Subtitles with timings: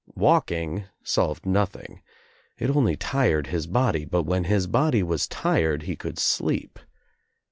[0.15, 2.01] Walking solved nothing.
[2.57, 6.79] It only tired his body, but when his body was tired he could sleep.